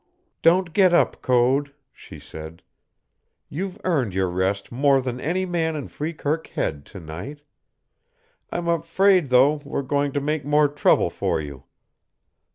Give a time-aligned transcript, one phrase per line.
[0.41, 2.63] "Don't get up, Code," she said.
[3.49, 7.41] "You've earned your rest more than any man in Freekirk Head to night.
[8.51, 11.65] I'm afraid, though, we're going to make more trouble for you.